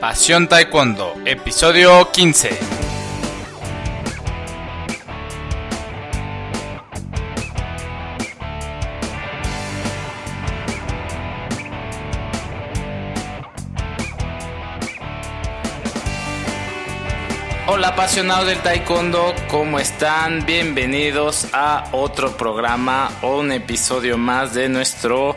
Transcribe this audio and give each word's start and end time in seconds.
Pasión 0.00 0.46
Taekwondo, 0.46 1.12
episodio 1.24 2.12
15. 2.12 2.50
Hola 17.66 17.88
apasionados 17.88 18.46
del 18.46 18.58
taekwondo, 18.58 19.34
¿cómo 19.48 19.80
están? 19.80 20.46
Bienvenidos 20.46 21.48
a 21.52 21.88
otro 21.90 22.36
programa 22.36 23.10
o 23.22 23.38
un 23.38 23.50
episodio 23.50 24.16
más 24.16 24.54
de 24.54 24.68
nuestro 24.68 25.34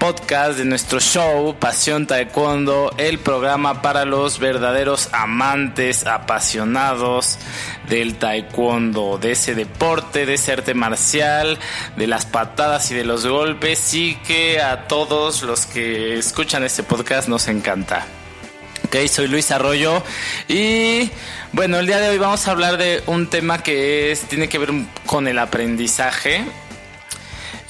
podcast 0.00 0.56
de 0.56 0.64
nuestro 0.64 0.98
show 0.98 1.54
Pasión 1.58 2.06
Taekwondo, 2.06 2.90
el 2.96 3.18
programa 3.18 3.82
para 3.82 4.06
los 4.06 4.38
verdaderos 4.38 5.10
amantes, 5.12 6.06
apasionados 6.06 7.38
del 7.86 8.16
taekwondo, 8.16 9.18
de 9.18 9.32
ese 9.32 9.54
deporte, 9.54 10.24
de 10.24 10.34
ese 10.34 10.52
arte 10.52 10.72
marcial, 10.72 11.58
de 11.98 12.06
las 12.06 12.24
patadas 12.24 12.90
y 12.90 12.94
de 12.94 13.04
los 13.04 13.26
golpes 13.26 13.92
y 13.92 14.14
que 14.26 14.62
a 14.62 14.88
todos 14.88 15.42
los 15.42 15.66
que 15.66 16.18
escuchan 16.18 16.64
este 16.64 16.82
podcast 16.82 17.28
nos 17.28 17.46
encanta. 17.46 18.06
Ok, 18.86 18.96
soy 19.06 19.28
Luis 19.28 19.50
Arroyo 19.50 20.02
y 20.48 21.10
bueno, 21.52 21.78
el 21.78 21.86
día 21.86 21.98
de 21.98 22.08
hoy 22.08 22.18
vamos 22.18 22.48
a 22.48 22.52
hablar 22.52 22.78
de 22.78 23.02
un 23.06 23.28
tema 23.28 23.62
que 23.62 24.10
es, 24.12 24.22
tiene 24.22 24.48
que 24.48 24.58
ver 24.58 24.70
con 25.04 25.28
el 25.28 25.38
aprendizaje 25.38 26.46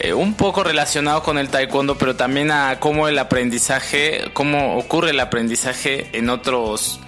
eh, 0.03 0.15
un 0.15 0.33
poco 0.33 0.65
relacionado 0.65 1.23
con 1.23 1.37
el 1.37 1.51
taekwondo, 1.51 1.99
pero 1.99 2.17
también 2.17 2.51
a 2.51 2.81
cómo 2.81 3.07
el 3.07 3.19
aprendizaje, 3.19 4.31
cómo 4.33 4.79
ocurre 4.79 5.11
el 5.11 5.21
aprendizaje 5.21 6.09
en 6.15 6.31
otros, 6.31 7.01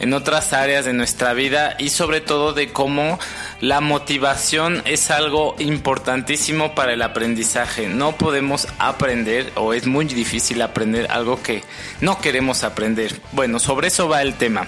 en 0.00 0.12
otras 0.14 0.52
áreas 0.52 0.84
de 0.84 0.92
nuestra 0.92 1.32
vida 1.32 1.76
y 1.78 1.90
sobre 1.90 2.20
todo 2.20 2.52
de 2.52 2.72
cómo 2.72 3.20
la 3.60 3.80
motivación 3.80 4.82
es 4.84 5.12
algo 5.12 5.54
importantísimo 5.60 6.74
para 6.74 6.92
el 6.92 7.02
aprendizaje. 7.02 7.88
No 7.88 8.16
podemos 8.16 8.66
aprender 8.80 9.52
o 9.54 9.72
es 9.72 9.86
muy 9.86 10.06
difícil 10.06 10.60
aprender 10.62 11.06
algo 11.12 11.40
que 11.40 11.62
no 12.00 12.20
queremos 12.20 12.64
aprender. 12.64 13.14
Bueno, 13.30 13.60
sobre 13.60 13.88
eso 13.88 14.08
va 14.08 14.22
el 14.22 14.34
tema. 14.34 14.66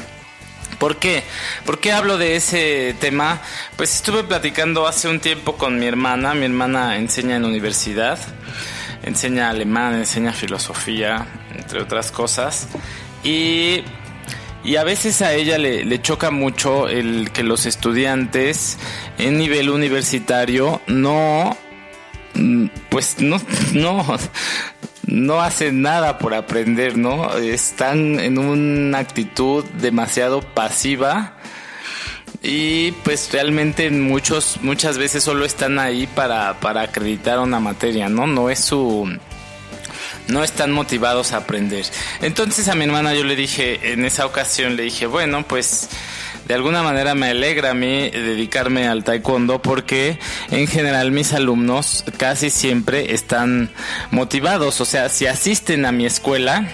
¿Por 0.82 0.96
qué? 0.96 1.22
¿Por 1.64 1.78
qué 1.78 1.92
hablo 1.92 2.18
de 2.18 2.34
ese 2.34 2.96
tema? 2.98 3.40
Pues 3.76 3.94
estuve 3.94 4.24
platicando 4.24 4.88
hace 4.88 5.06
un 5.06 5.20
tiempo 5.20 5.56
con 5.56 5.78
mi 5.78 5.86
hermana. 5.86 6.34
Mi 6.34 6.44
hermana 6.46 6.96
enseña 6.96 7.36
en 7.36 7.44
universidad, 7.44 8.18
enseña 9.04 9.48
alemán, 9.48 9.94
enseña 9.94 10.32
filosofía, 10.32 11.24
entre 11.54 11.82
otras 11.82 12.10
cosas. 12.10 12.66
Y, 13.22 13.84
a 14.76 14.82
veces 14.82 15.22
a 15.22 15.32
ella 15.34 15.56
le, 15.56 15.84
le 15.84 16.02
choca 16.02 16.32
mucho 16.32 16.88
el 16.88 17.30
que 17.30 17.44
los 17.44 17.64
estudiantes 17.64 18.76
en 19.18 19.38
nivel 19.38 19.70
universitario 19.70 20.82
no 20.88 21.56
mm, 22.34 22.66
pues 22.88 23.20
no, 23.20 23.40
no, 23.72 24.18
no 25.12 25.42
hacen 25.42 25.82
nada 25.82 26.16
por 26.16 26.32
aprender, 26.32 26.96
¿no? 26.96 27.36
Están 27.36 28.18
en 28.18 28.38
una 28.38 28.98
actitud 28.98 29.62
demasiado 29.78 30.40
pasiva 30.40 31.34
y 32.42 32.92
pues 33.04 33.30
realmente 33.30 33.90
muchos 33.90 34.58
muchas 34.62 34.96
veces 34.96 35.22
solo 35.22 35.44
están 35.44 35.78
ahí 35.78 36.06
para, 36.06 36.58
para 36.60 36.80
acreditar 36.80 37.38
una 37.40 37.60
materia, 37.60 38.08
¿no? 38.08 38.26
No 38.26 38.48
es 38.48 38.60
su 38.60 39.06
no 40.28 40.42
están 40.42 40.72
motivados 40.72 41.32
a 41.32 41.38
aprender. 41.38 41.84
Entonces 42.22 42.68
a 42.68 42.74
mi 42.74 42.84
hermana 42.84 43.12
yo 43.12 43.24
le 43.24 43.36
dije, 43.36 43.92
en 43.92 44.06
esa 44.06 44.24
ocasión 44.24 44.76
le 44.76 44.84
dije, 44.84 45.04
bueno, 45.06 45.46
pues 45.46 45.90
de 46.46 46.54
alguna 46.54 46.82
manera 46.82 47.14
me 47.14 47.30
alegra 47.30 47.70
a 47.70 47.74
mí 47.74 48.10
dedicarme 48.10 48.88
al 48.88 49.04
taekwondo 49.04 49.62
porque 49.62 50.18
en 50.50 50.66
general 50.66 51.12
mis 51.12 51.32
alumnos 51.32 52.04
casi 52.16 52.50
siempre 52.50 53.14
están 53.14 53.70
motivados, 54.10 54.80
o 54.80 54.84
sea, 54.84 55.08
si 55.08 55.26
asisten 55.26 55.86
a 55.86 55.92
mi 55.92 56.06
escuela, 56.06 56.68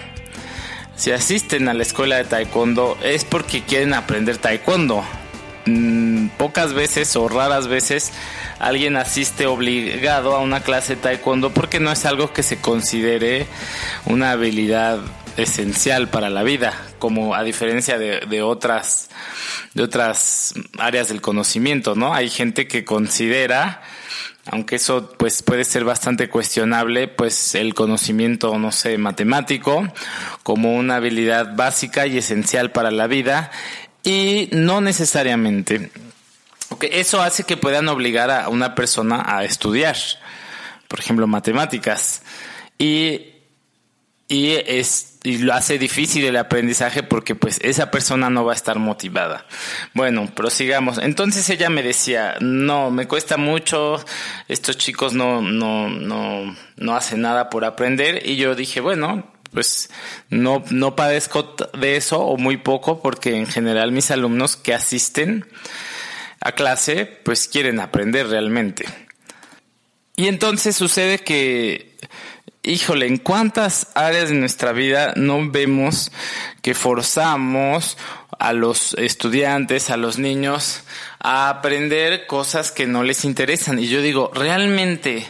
si 0.95 1.11
asisten 1.11 1.69
a 1.69 1.73
la 1.73 1.83
escuela 1.83 2.17
de 2.17 2.25
taekwondo 2.25 2.97
es 3.03 3.25
porque 3.25 3.63
quieren 3.63 3.93
aprender 3.93 4.37
taekwondo. 4.37 5.03
Mm, 5.65 6.29
pocas 6.37 6.73
veces 6.73 7.15
o 7.15 7.27
raras 7.27 7.67
veces 7.67 8.11
alguien 8.59 8.95
asiste 8.95 9.45
obligado 9.45 10.35
a 10.35 10.39
una 10.39 10.61
clase 10.61 10.95
de 10.95 11.01
taekwondo 11.01 11.51
porque 11.51 11.79
no 11.79 11.91
es 11.91 12.05
algo 12.05 12.33
que 12.33 12.43
se 12.43 12.59
considere 12.59 13.45
una 14.05 14.31
habilidad 14.31 14.99
esencial 15.39 16.09
para 16.09 16.29
la 16.29 16.43
vida, 16.43 16.73
como 16.99 17.35
a 17.35 17.43
diferencia 17.43 17.97
de, 17.97 18.41
otras 18.41 19.09
de 19.73 19.83
otras 19.83 20.53
áreas 20.77 21.09
del 21.09 21.21
conocimiento, 21.21 21.95
¿no? 21.95 22.13
Hay 22.13 22.29
gente 22.29 22.67
que 22.67 22.85
considera 22.85 23.81
aunque 24.51 24.77
eso 24.77 25.13
pues 25.17 25.43
puede 25.43 25.63
ser 25.63 25.83
bastante 25.83 26.27
cuestionable, 26.27 27.07
pues 27.07 27.53
el 27.53 27.75
conocimiento, 27.75 28.57
no 28.57 28.71
sé, 28.71 28.97
matemático 28.97 29.87
como 30.41 30.75
una 30.75 30.95
habilidad 30.95 31.55
básica 31.55 32.07
y 32.07 32.17
esencial 32.17 32.71
para 32.71 32.89
la 32.89 33.05
vida 33.05 33.51
y 34.03 34.49
no 34.51 34.81
necesariamente. 34.81 35.91
Okay, 36.69 36.89
eso 36.93 37.21
hace 37.21 37.43
que 37.43 37.57
puedan 37.57 37.87
obligar 37.89 38.31
a 38.31 38.49
una 38.49 38.75
persona 38.75 39.23
a 39.25 39.43
estudiar, 39.43 39.97
por 40.87 40.99
ejemplo, 40.99 41.27
matemáticas. 41.27 42.21
Y, 42.77 43.38
y 44.29 44.51
es 44.51 45.09
y 45.23 45.39
lo 45.39 45.53
hace 45.53 45.77
difícil 45.77 46.23
el 46.23 46.37
aprendizaje 46.37 47.03
porque 47.03 47.35
pues 47.35 47.59
esa 47.61 47.91
persona 47.91 48.29
no 48.29 48.45
va 48.45 48.53
a 48.53 48.55
estar 48.55 48.79
motivada. 48.79 49.45
Bueno, 49.93 50.33
prosigamos. 50.33 50.97
Entonces 50.97 51.49
ella 51.49 51.69
me 51.69 51.83
decía, 51.83 52.35
no, 52.39 52.89
me 52.89 53.05
cuesta 53.05 53.35
mucho, 53.35 54.03
estos 54.47 54.77
chicos 54.77 55.13
no, 55.13 55.41
no, 55.41 55.89
no, 55.89 56.55
no 56.77 56.95
hacen 56.95 57.21
nada 57.21 57.49
por 57.49 57.65
aprender 57.65 58.21
y 58.25 58.37
yo 58.37 58.55
dije, 58.55 58.79
bueno, 58.79 59.29
pues 59.51 59.89
no, 60.29 60.63
no 60.69 60.95
padezco 60.95 61.55
de 61.77 61.97
eso 61.97 62.21
o 62.21 62.37
muy 62.37 62.57
poco 62.57 63.01
porque 63.01 63.35
en 63.35 63.47
general 63.47 63.91
mis 63.91 64.11
alumnos 64.11 64.55
que 64.55 64.73
asisten 64.73 65.45
a 66.39 66.53
clase 66.53 67.05
pues 67.25 67.49
quieren 67.49 67.81
aprender 67.81 68.27
realmente. 68.27 68.85
Y 70.15 70.27
entonces 70.27 70.75
sucede 70.75 71.19
que 71.19 71.97
híjole, 72.69 73.07
¿en 73.07 73.17
cuántas 73.17 73.87
áreas 73.95 74.29
de 74.29 74.35
nuestra 74.35 74.71
vida 74.71 75.13
no 75.15 75.49
vemos 75.49 76.11
que 76.61 76.73
forzamos 76.73 77.97
a 78.37 78.53
los 78.53 78.93
estudiantes, 78.93 79.89
a 79.89 79.97
los 79.97 80.19
niños, 80.19 80.83
a 81.19 81.49
aprender 81.49 82.27
cosas 82.27 82.71
que 82.71 82.87
no 82.87 83.03
les 83.03 83.25
interesan? 83.25 83.79
Y 83.79 83.87
yo 83.87 84.01
digo, 84.01 84.31
realmente, 84.33 85.25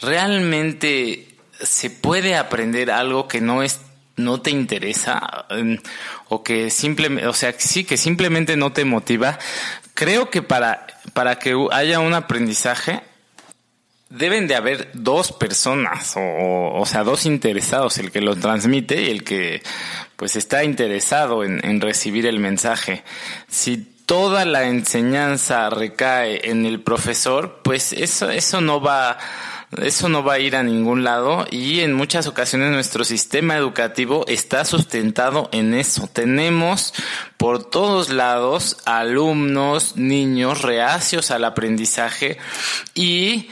realmente 0.00 1.36
se 1.60 1.90
puede 1.90 2.36
aprender 2.36 2.90
algo 2.90 3.28
que 3.28 3.40
no 3.40 3.62
es 3.62 3.80
no 4.16 4.40
te 4.40 4.50
interesa 4.50 5.46
o 6.28 6.44
que 6.44 6.70
simplemente, 6.70 7.26
o 7.26 7.32
sea, 7.32 7.52
sí 7.58 7.84
que 7.84 7.96
simplemente 7.96 8.56
no 8.56 8.72
te 8.72 8.84
motiva. 8.84 9.38
Creo 9.94 10.30
que 10.30 10.40
para 10.40 10.86
para 11.12 11.38
que 11.38 11.54
haya 11.72 12.00
un 12.00 12.14
aprendizaje 12.14 13.02
deben 14.08 14.46
de 14.46 14.54
haber 14.54 14.90
dos 14.94 15.32
personas, 15.32 16.14
o, 16.16 16.72
o, 16.74 16.86
sea, 16.86 17.04
dos 17.04 17.26
interesados, 17.26 17.98
el 17.98 18.10
que 18.10 18.20
lo 18.20 18.36
transmite 18.36 19.02
y 19.02 19.10
el 19.10 19.24
que 19.24 19.62
pues 20.16 20.36
está 20.36 20.64
interesado 20.64 21.44
en, 21.44 21.64
en 21.64 21.80
recibir 21.80 22.26
el 22.26 22.38
mensaje. 22.38 23.02
Si 23.48 23.94
toda 24.06 24.44
la 24.44 24.64
enseñanza 24.64 25.70
recae 25.70 26.50
en 26.50 26.66
el 26.66 26.80
profesor, 26.80 27.60
pues 27.64 27.92
eso, 27.92 28.30
eso 28.30 28.60
no 28.60 28.80
va, 28.80 29.18
eso 29.82 30.08
no 30.08 30.22
va 30.22 30.34
a 30.34 30.38
ir 30.38 30.56
a 30.56 30.62
ningún 30.62 31.04
lado 31.04 31.46
y 31.50 31.80
en 31.80 31.94
muchas 31.94 32.26
ocasiones 32.26 32.70
nuestro 32.70 33.04
sistema 33.04 33.56
educativo 33.56 34.24
está 34.28 34.64
sustentado 34.64 35.48
en 35.52 35.74
eso. 35.74 36.08
Tenemos 36.12 36.92
por 37.36 37.64
todos 37.64 38.10
lados 38.10 38.76
alumnos, 38.84 39.96
niños 39.96 40.62
reacios 40.62 41.30
al 41.30 41.44
aprendizaje 41.44 42.36
y 42.94 43.48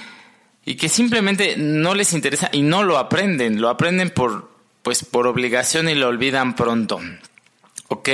y 0.65 0.77
que 0.77 0.89
simplemente 0.89 1.57
no 1.57 1.95
les 1.95 2.13
interesa 2.13 2.49
y 2.53 2.63
no 2.63 2.83
lo 2.83 2.99
aprenden, 2.99 3.61
lo 3.61 3.69
aprenden 3.69 4.11
por 4.11 4.53
pues 4.83 5.05
por 5.05 5.27
obligación 5.27 5.89
y 5.89 5.95
lo 5.95 6.09
olvidan 6.09 6.55
pronto. 6.55 7.01
¿Ok? 7.89 8.09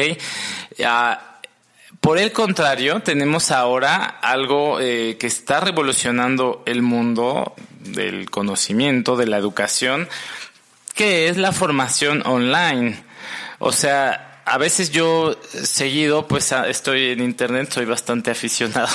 por 2.00 2.18
el 2.18 2.32
contrario, 2.32 3.00
tenemos 3.00 3.50
ahora 3.50 4.04
algo 4.04 4.80
eh, 4.80 5.16
que 5.18 5.26
está 5.26 5.60
revolucionando 5.60 6.62
el 6.66 6.82
mundo 6.82 7.54
del 7.80 8.30
conocimiento, 8.30 9.16
de 9.16 9.26
la 9.26 9.36
educación, 9.38 10.08
que 10.94 11.28
es 11.28 11.36
la 11.36 11.52
formación 11.52 12.22
online. 12.26 13.02
O 13.58 13.72
sea, 13.72 14.42
a 14.44 14.58
veces 14.58 14.90
yo 14.90 15.38
seguido, 15.62 16.28
pues 16.28 16.52
estoy 16.52 17.10
en 17.10 17.20
internet, 17.20 17.70
soy 17.72 17.84
bastante 17.84 18.30
aficionado 18.32 18.88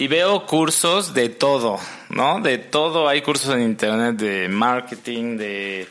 y 0.00 0.08
veo 0.08 0.46
cursos 0.46 1.12
de 1.12 1.28
todo, 1.28 1.78
¿no? 2.08 2.40
De 2.40 2.56
todo. 2.56 3.06
Hay 3.06 3.20
cursos 3.20 3.54
en 3.54 3.60
internet 3.60 4.16
de 4.16 4.48
marketing, 4.48 5.36
de, 5.36 5.86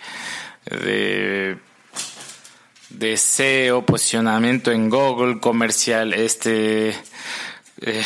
de 2.90 3.18
SEO, 3.18 3.86
posicionamiento 3.86 4.72
en 4.72 4.90
Google, 4.90 5.40
comercial, 5.40 6.16
este, 6.16 6.90
eh, 6.90 8.04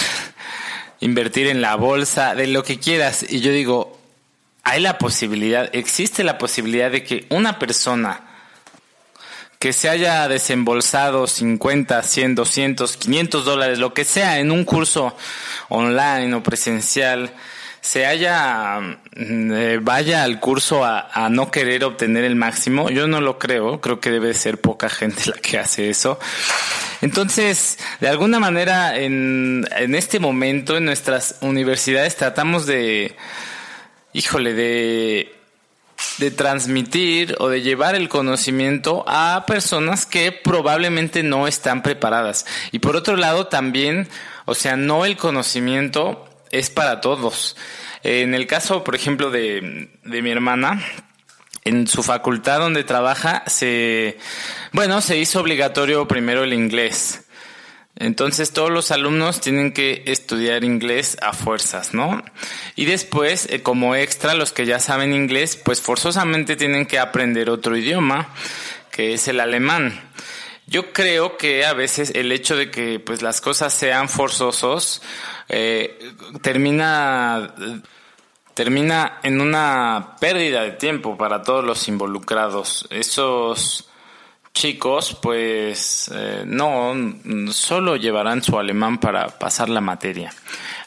invertir 0.99 1.47
en 1.47 1.61
la 1.61 1.77
bolsa, 1.77 2.35
de 2.35 2.47
lo 2.47 2.63
que 2.63 2.79
quieras. 2.79 3.25
Y 3.29 3.39
yo 3.39 3.53
digo, 3.53 3.97
hay 4.63 4.81
la 4.81 4.97
posibilidad, 4.97 5.69
existe 5.73 6.25
la 6.25 6.37
posibilidad 6.37 6.91
de 6.91 7.05
que 7.05 7.27
una 7.29 7.59
persona 7.59 8.32
que 9.63 9.71
se 9.71 9.87
haya 9.87 10.27
desembolsado 10.27 11.25
50, 11.25 12.03
100, 12.03 12.35
200, 12.35 12.97
500 12.97 13.45
dólares, 13.45 13.79
lo 13.79 13.93
que 13.93 14.03
sea, 14.03 14.39
en 14.39 14.51
un 14.51 14.65
curso 14.65 15.15
online 15.69 16.33
o 16.33 16.43
presencial, 16.43 17.33
se 17.79 18.05
haya, 18.05 18.81
mm, 18.81 19.53
eh, 19.53 19.79
vaya 19.81 20.23
al 20.23 20.41
curso 20.41 20.83
a, 20.83 21.07
a, 21.13 21.29
no 21.29 21.49
querer 21.49 21.85
obtener 21.85 22.25
el 22.25 22.35
máximo, 22.35 22.89
yo 22.89 23.07
no 23.07 23.21
lo 23.21 23.39
creo, 23.39 23.79
creo 23.79 24.01
que 24.01 24.11
debe 24.11 24.33
ser 24.33 24.59
poca 24.59 24.89
gente 24.89 25.27
la 25.27 25.37
que 25.37 25.57
hace 25.57 25.89
eso. 25.89 26.19
Entonces, 26.99 27.79
de 28.01 28.09
alguna 28.09 28.41
manera, 28.41 28.97
en, 28.97 29.65
en 29.77 29.95
este 29.95 30.19
momento, 30.19 30.75
en 30.75 30.83
nuestras 30.83 31.37
universidades 31.39 32.17
tratamos 32.17 32.65
de, 32.65 33.15
híjole, 34.11 34.53
de 34.55 35.42
de 36.17 36.31
transmitir 36.31 37.35
o 37.39 37.49
de 37.49 37.61
llevar 37.61 37.95
el 37.95 38.09
conocimiento 38.09 39.03
a 39.07 39.45
personas 39.47 40.05
que 40.05 40.31
probablemente 40.31 41.23
no 41.23 41.47
están 41.47 41.83
preparadas. 41.83 42.45
Y 42.71 42.79
por 42.79 42.95
otro 42.95 43.15
lado 43.15 43.47
también, 43.47 44.07
o 44.45 44.55
sea, 44.55 44.75
no 44.75 45.05
el 45.05 45.17
conocimiento 45.17 46.27
es 46.51 46.69
para 46.69 47.01
todos. 47.01 47.55
En 48.03 48.35
el 48.35 48.47
caso, 48.47 48.83
por 48.83 48.95
ejemplo, 48.95 49.31
de, 49.31 49.89
de 50.03 50.21
mi 50.21 50.29
hermana, 50.29 50.83
en 51.63 51.87
su 51.87 52.03
facultad 52.03 52.59
donde 52.59 52.83
trabaja, 52.83 53.43
se, 53.47 54.17
bueno, 54.71 55.01
se 55.01 55.17
hizo 55.17 55.39
obligatorio 55.39 56.07
primero 56.07 56.43
el 56.43 56.53
inglés. 56.53 57.22
Entonces 57.95 58.51
todos 58.51 58.71
los 58.71 58.91
alumnos 58.91 59.39
tienen 59.39 59.71
que 59.71 60.03
estudiar 60.07 60.63
inglés 60.63 61.17
a 61.21 61.33
fuerzas, 61.33 61.93
¿no? 61.93 62.23
Y 62.75 62.85
después, 62.85 63.47
eh, 63.51 63.61
como 63.61 63.95
extra, 63.95 64.33
los 64.33 64.51
que 64.51 64.65
ya 64.65 64.79
saben 64.79 65.13
inglés, 65.13 65.55
pues 65.55 65.79
forzosamente 65.79 66.55
tienen 66.55 66.87
que 66.87 66.97
aprender 66.97 67.49
otro 67.49 67.77
idioma, 67.77 68.29
que 68.91 69.13
es 69.13 69.27
el 69.27 69.39
alemán. 69.39 70.11
Yo 70.65 70.91
creo 70.91 71.37
que 71.37 71.65
a 71.65 71.73
veces 71.73 72.11
el 72.15 72.31
hecho 72.31 72.55
de 72.55 72.71
que 72.71 72.99
pues 72.99 73.21
las 73.21 73.41
cosas 73.41 73.73
sean 73.73 74.09
forzosos 74.09 75.01
eh, 75.49 76.13
termina 76.41 77.53
termina 78.53 79.19
en 79.23 79.41
una 79.41 80.15
pérdida 80.19 80.61
de 80.63 80.71
tiempo 80.71 81.17
para 81.17 81.43
todos 81.43 81.63
los 81.63 81.87
involucrados. 81.87 82.87
Esos 82.89 83.89
chicos, 84.53 85.17
pues 85.21 86.11
eh, 86.13 86.43
no, 86.45 86.93
solo 87.51 87.95
llevarán 87.95 88.43
su 88.43 88.57
alemán 88.57 88.99
para 88.99 89.27
pasar 89.27 89.69
la 89.69 89.81
materia. 89.81 90.33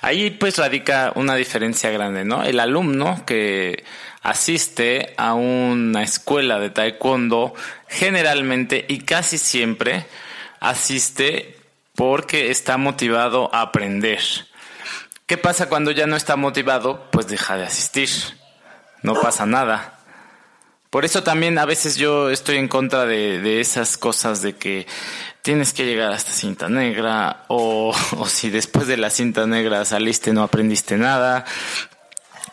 Ahí 0.01 0.31
pues 0.31 0.57
radica 0.59 1.13
una 1.17 1.35
diferencia 1.35 1.91
grande, 1.91 2.25
¿no? 2.25 2.45
El 2.45 2.61
alumno 2.61 3.25
que 3.27 3.85
asiste 4.23 5.15
a 5.17 5.35
una 5.35 6.03
escuela 6.03 6.59
de 6.59 6.71
taekwondo 6.71 7.55
generalmente 7.89 8.85
y 8.89 9.01
casi 9.01 9.39
siempre 9.39 10.07
asiste 10.61 11.57
porque 11.95 12.51
está 12.51 12.77
motivado 12.77 13.53
a 13.55 13.63
aprender. 13.63 14.21
¿Qué 15.27 15.37
pasa 15.37 15.69
cuando 15.69 15.91
ya 15.91 16.07
no 16.07 16.15
está 16.15 16.37
motivado? 16.37 17.09
Pues 17.11 17.27
deja 17.27 17.57
de 17.57 17.65
asistir. 17.65 18.09
No 19.03 19.21
pasa 19.21 19.45
nada. 19.45 19.99
Por 20.91 21.05
eso 21.05 21.23
también 21.23 21.59
a 21.59 21.65
veces 21.65 21.97
yo 21.97 22.31
estoy 22.31 22.57
en 22.57 22.69
contra 22.69 23.07
de, 23.07 23.61
esas 23.61 23.97
cosas 23.97 24.43
de 24.43 24.55
que 24.55 24.87
tienes 25.43 25.73
que 25.73 25.85
llegar 25.85 26.13
hasta 26.13 26.33
cinta 26.33 26.69
negra 26.69 27.45
o, 27.49 27.95
o 28.19 28.27
si 28.27 28.51
después 28.51 28.87
de 28.87 28.97
la 28.97 29.11
cinta 29.11 29.47
negra 29.47 29.85
saliste 29.85 30.33
no 30.33 30.43
aprendiste 30.43 30.97
nada 30.97 31.45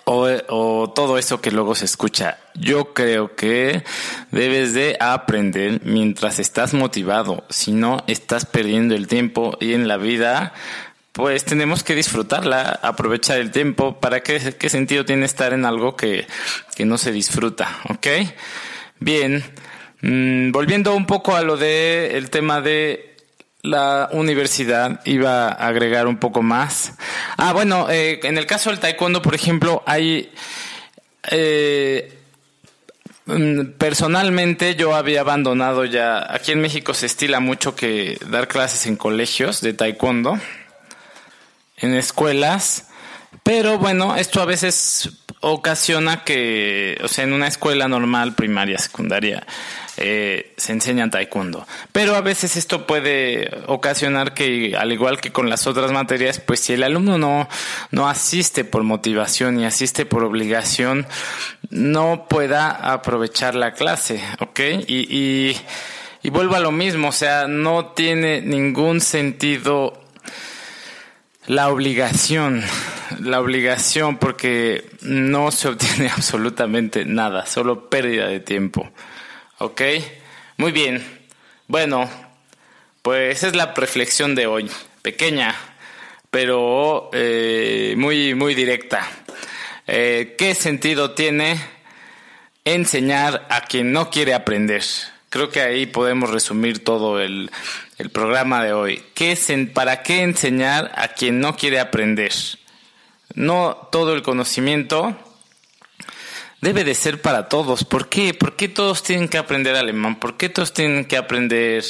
o, 0.06 0.28
o, 0.50 0.90
todo 0.90 1.18
eso 1.18 1.40
que 1.42 1.52
luego 1.52 1.76
se 1.76 1.86
escucha. 1.86 2.38
Yo 2.56 2.94
creo 2.94 3.36
que 3.36 3.84
debes 4.32 4.74
de 4.74 4.98
aprender 5.00 5.82
mientras 5.86 6.40
estás 6.40 6.74
motivado, 6.74 7.46
si 7.50 7.72
no 7.72 8.04
estás 8.08 8.46
perdiendo 8.46 8.96
el 8.96 9.08
tiempo 9.08 9.58
y 9.60 9.74
en 9.74 9.88
la 9.88 9.98
vida 9.98 10.54
pues 11.14 11.46
tenemos 11.46 11.84
que 11.84 11.94
disfrutarla, 11.94 12.80
aprovechar 12.82 13.40
el 13.40 13.52
tiempo. 13.52 14.00
¿Para 14.00 14.22
qué, 14.22 14.56
qué 14.58 14.68
sentido 14.68 15.06
tiene 15.06 15.26
estar 15.26 15.54
en 15.54 15.64
algo 15.64 15.96
que, 15.96 16.26
que 16.76 16.86
no 16.86 16.98
se 16.98 17.12
disfruta? 17.12 17.80
¿Ok? 17.90 18.08
Bien. 19.00 19.44
Mm, 20.02 20.52
volviendo 20.52 20.96
un 20.96 21.06
poco 21.06 21.36
a 21.36 21.44
lo 21.44 21.56
de 21.56 22.18
el 22.18 22.32
tema 22.32 22.62
de 22.62 23.16
la 23.62 24.10
universidad, 24.12 25.02
iba 25.06 25.50
a 25.50 25.68
agregar 25.68 26.08
un 26.08 26.18
poco 26.18 26.42
más. 26.42 26.94
Ah, 27.38 27.54
bueno, 27.54 27.88
eh, 27.92 28.20
en 28.24 28.40
el 28.40 28.48
caso 28.48 28.72
del 28.72 28.80
taekwondo, 28.80 29.22
por 29.22 29.36
ejemplo, 29.36 29.84
hay... 29.86 30.32
Eh, 31.30 32.12
mm, 33.28 33.66
Personalmente 33.78 34.76
yo 34.76 34.96
había 34.96 35.22
abandonado 35.22 35.86
ya, 35.86 36.26
aquí 36.34 36.54
en 36.54 36.62
México 36.62 36.96
se 36.96 37.06
estila 37.06 37.40
mucho 37.40 37.76
que 37.76 38.18
dar 38.32 38.48
clases 38.48 38.88
en 38.88 38.96
colegios 38.96 39.62
de 39.62 39.74
taekwondo 39.74 40.40
en 41.84 41.96
escuelas, 41.96 42.88
pero 43.44 43.78
bueno, 43.78 44.16
esto 44.16 44.42
a 44.42 44.46
veces 44.46 45.10
ocasiona 45.42 46.24
que, 46.24 46.98
o 47.04 47.10
sea, 47.10 47.26
en 47.26 47.34
una 47.34 47.48
escuela 47.48 47.90
normal, 47.90 48.34
primaria, 48.34 48.78
secundaria, 48.78 49.46
eh, 49.98 50.54
se 50.56 50.72
enseña 50.72 51.10
taekwondo. 51.10 51.68
Pero 51.92 52.16
a 52.16 52.22
veces 52.22 52.56
esto 52.56 52.88
puede 52.88 53.52
ocasionar 53.68 54.34
que, 54.34 54.78
al 54.78 54.94
igual 54.94 55.20
que 55.20 55.34
con 55.34 55.50
las 55.50 55.68
otras 55.68 55.92
materias, 55.92 56.40
pues 56.40 56.62
si 56.62 56.74
el 56.74 56.84
alumno 56.84 57.18
no, 57.18 57.50
no 57.92 58.08
asiste 58.08 58.64
por 58.64 58.84
motivación 58.84 59.60
y 59.60 59.66
asiste 59.66 60.06
por 60.06 60.24
obligación, 60.24 61.06
no 61.70 62.28
pueda 62.30 62.94
aprovechar 62.94 63.56
la 63.56 63.74
clase, 63.74 64.24
¿ok? 64.40 64.60
Y, 64.88 65.14
y, 65.14 65.58
y 66.22 66.30
vuelvo 66.30 66.56
a 66.56 66.62
lo 66.62 66.72
mismo, 66.72 67.10
o 67.10 67.12
sea, 67.12 67.48
no 67.48 67.88
tiene 67.88 68.42
ningún 68.42 69.02
sentido 69.02 70.03
la 71.48 71.70
obligación, 71.70 72.64
la 73.20 73.42
obligación 73.42 74.18
porque 74.18 74.90
no 75.02 75.52
se 75.52 75.68
obtiene 75.70 76.10
absolutamente 76.16 77.06
nada, 77.06 77.46
solo 77.46 77.90
pérdida 77.90 78.28
de 78.28 78.40
tiempo. 78.40 78.90
¿Ok? 79.60 79.82
Muy 80.58 80.72
bien. 80.72 81.04
Bueno, 81.68 82.10
pues 83.02 83.38
esa 83.38 83.48
es 83.48 83.56
la 83.56 83.74
reflexión 83.74 84.36
de 84.36 84.48
hoy. 84.48 84.70
Pequeña, 85.02 85.56
pero 86.30 87.10
eh, 87.14 87.94
muy, 87.98 88.36
muy 88.36 88.56
directa. 88.56 89.08
Eh, 89.88 90.36
¿Qué 90.38 90.56
sentido 90.56 91.12
tiene 91.12 91.60
enseñar 92.64 93.46
a 93.50 93.62
quien 93.62 93.92
no 93.92 94.10
quiere 94.10 94.34
aprender? 94.34 94.84
Creo 95.30 95.50
que 95.50 95.62
ahí 95.62 95.86
podemos 95.88 96.30
resumir 96.30 96.84
todo 96.84 97.20
el, 97.20 97.52
el 97.98 98.10
programa 98.10 98.64
de 98.64 98.74
hoy. 98.74 99.04
¿Qué 99.14 99.38
¿Para 99.74 100.04
qué 100.04 100.22
enseñar 100.22 100.92
a 100.96 101.10
quien 101.10 101.40
no 101.40 101.56
quiere 101.56 101.80
aprender? 101.80 102.32
No 103.36 103.88
todo 103.92 104.14
el 104.14 104.22
conocimiento 104.22 105.18
debe 106.62 106.84
de 106.84 106.96
ser 106.96 107.22
para 107.22 107.50
todos. 107.50 107.84
¿Por 107.84 108.10
qué? 108.10 108.34
¿Por 108.34 108.56
qué 108.56 108.68
todos 108.68 109.04
tienen 109.04 109.28
que 109.28 109.38
aprender 109.38 109.76
alemán? 109.76 110.20
¿Por 110.20 110.38
qué 110.38 110.50
todos 110.50 110.74
tienen 110.74 111.06
que 111.06 111.18
aprender 111.18 111.84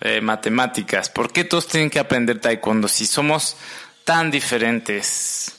eh, 0.00 0.20
matemáticas? 0.20 1.08
¿Por 1.08 1.32
qué 1.32 1.44
todos 1.44 1.66
tienen 1.68 1.90
que 1.90 1.98
aprender 1.98 2.40
taekwondo 2.40 2.88
si 2.88 3.06
somos 3.06 3.56
tan 4.04 4.30
diferentes? 4.30 5.56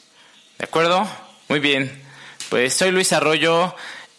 ¿De 0.58 0.66
acuerdo? 0.66 1.08
Muy 1.48 1.60
bien. 1.60 2.04
Pues 2.50 2.74
soy 2.74 2.92
Luis 2.92 3.14
Arroyo 3.14 3.76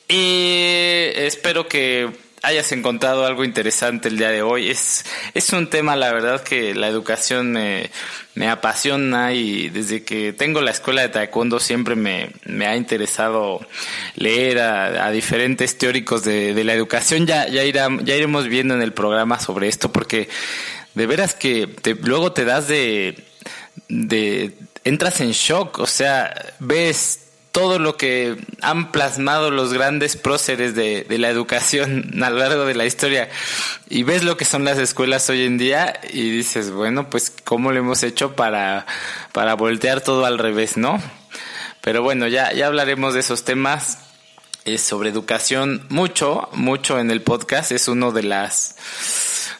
y 0.08 1.10
espero 1.14 1.68
que 1.68 2.10
hayas 2.42 2.72
encontrado 2.72 3.26
algo 3.26 3.44
interesante 3.44 4.08
el 4.08 4.18
día 4.18 4.30
de 4.30 4.42
hoy. 4.42 4.70
Es, 4.70 5.04
es 5.34 5.52
un 5.52 5.68
tema, 5.68 5.96
la 5.96 6.12
verdad, 6.12 6.42
que 6.42 6.74
la 6.74 6.88
educación 6.88 7.52
me, 7.52 7.90
me 8.34 8.48
apasiona 8.48 9.32
y 9.32 9.68
desde 9.68 10.04
que 10.04 10.32
tengo 10.32 10.60
la 10.60 10.70
escuela 10.70 11.02
de 11.02 11.08
taekwondo 11.08 11.60
siempre 11.60 11.96
me, 11.96 12.30
me 12.44 12.66
ha 12.66 12.76
interesado 12.76 13.66
leer 14.16 14.58
a, 14.60 15.10
diferentes 15.10 15.76
teóricos 15.76 16.24
de, 16.24 16.54
de, 16.54 16.64
la 16.64 16.74
educación. 16.74 17.26
Ya, 17.26 17.48
ya, 17.48 17.64
irá, 17.64 17.88
ya 18.02 18.16
iremos 18.16 18.48
viendo 18.48 18.74
en 18.74 18.82
el 18.82 18.92
programa 18.92 19.38
sobre 19.38 19.68
esto 19.68 19.92
porque 19.92 20.28
de 20.94 21.06
veras 21.06 21.34
que 21.34 21.66
te, 21.66 21.94
luego 21.94 22.32
te 22.32 22.44
das 22.44 22.68
de, 22.68 23.22
de, 23.88 24.52
entras 24.84 25.20
en 25.20 25.32
shock, 25.32 25.78
o 25.78 25.86
sea, 25.86 26.34
ves 26.58 27.29
todo 27.52 27.78
lo 27.78 27.96
que 27.96 28.36
han 28.62 28.92
plasmado 28.92 29.50
los 29.50 29.72
grandes 29.72 30.16
próceres 30.16 30.74
de, 30.74 31.06
la 31.08 31.28
educación 31.28 32.10
a 32.22 32.30
lo 32.30 32.38
largo 32.38 32.64
de 32.64 32.74
la 32.74 32.86
historia 32.86 33.28
y 33.88 34.02
ves 34.02 34.22
lo 34.22 34.36
que 34.36 34.44
son 34.44 34.64
las 34.64 34.78
escuelas 34.78 35.28
hoy 35.30 35.44
en 35.44 35.58
día 35.58 36.00
y 36.12 36.30
dices, 36.30 36.70
bueno, 36.70 37.10
pues 37.10 37.32
cómo 37.44 37.72
lo 37.72 37.78
hemos 37.78 38.02
hecho 38.02 38.34
para, 38.36 38.86
para 39.32 39.54
voltear 39.54 40.00
todo 40.00 40.24
al 40.24 40.38
revés, 40.38 40.76
¿no? 40.76 41.00
Pero 41.80 42.02
bueno, 42.02 42.28
ya, 42.28 42.52
ya 42.52 42.66
hablaremos 42.66 43.14
de 43.14 43.20
esos 43.20 43.44
temas. 43.44 43.98
sobre 44.78 45.08
educación 45.08 45.86
mucho, 45.88 46.48
mucho 46.52 46.98
en 46.98 47.10
el 47.10 47.22
podcast. 47.22 47.72
Es 47.72 47.88
uno 47.88 48.12
de 48.12 48.22
las 48.22 48.76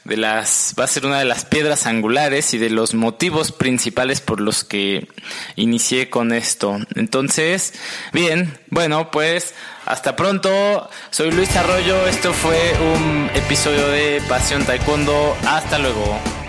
de 0.04 0.16
las 0.16 0.74
va 0.78 0.84
a 0.84 0.88
ser 0.88 1.06
una 1.06 1.18
de 1.18 1.24
las 1.24 1.44
piedras 1.44 1.86
angulares 1.86 2.54
y 2.54 2.58
de 2.58 2.70
los 2.70 2.94
motivos 2.94 3.52
principales 3.52 4.20
por 4.20 4.40
los 4.40 4.64
que 4.64 5.08
inicié 5.56 6.10
con 6.10 6.32
esto. 6.32 6.78
Entonces, 6.94 7.74
bien, 8.12 8.58
bueno, 8.68 9.10
pues 9.10 9.54
hasta 9.86 10.16
pronto. 10.16 10.88
Soy 11.10 11.30
Luis 11.30 11.54
Arroyo. 11.56 12.06
Esto 12.06 12.32
fue 12.32 12.72
un 12.94 13.30
episodio 13.34 13.88
de 13.88 14.22
Pasión 14.28 14.64
Taekwondo. 14.64 15.36
Hasta 15.46 15.78
luego. 15.78 16.39